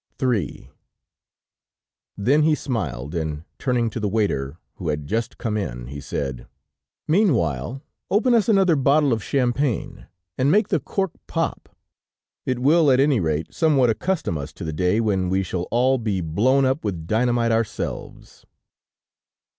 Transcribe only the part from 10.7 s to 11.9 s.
cork pop!